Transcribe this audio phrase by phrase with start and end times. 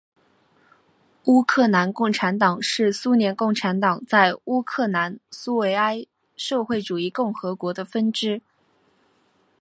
[1.25, 8.41] 乌克兰共产党是苏联共产党在乌克兰苏维埃社会主义共和国的分支。